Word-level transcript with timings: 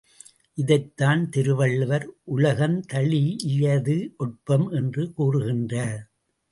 இதைத்தான் 0.57 1.29
திருவள்ளுவர் 1.29 2.07
உலகந் 2.35 2.79
தழீஇயது 2.93 3.97
ஒட்பம் 4.17 4.67
என்று 4.71 5.13
கூறுகின்றார். 5.17 6.01